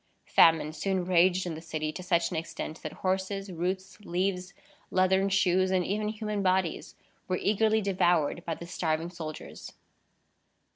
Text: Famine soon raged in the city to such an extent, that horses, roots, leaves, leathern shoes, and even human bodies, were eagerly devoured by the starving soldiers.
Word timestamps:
Famine 0.25 0.73
soon 0.73 1.05
raged 1.05 1.45
in 1.45 1.53
the 1.53 1.61
city 1.61 1.91
to 1.91 2.01
such 2.01 2.31
an 2.31 2.35
extent, 2.35 2.81
that 2.81 2.91
horses, 3.05 3.51
roots, 3.51 3.99
leaves, 3.99 4.55
leathern 4.89 5.29
shoes, 5.29 5.69
and 5.69 5.85
even 5.85 6.07
human 6.07 6.41
bodies, 6.41 6.95
were 7.27 7.37
eagerly 7.37 7.81
devoured 7.81 8.43
by 8.43 8.55
the 8.55 8.65
starving 8.65 9.11
soldiers. 9.11 9.73